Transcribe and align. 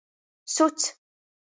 Suts. 0.55 0.83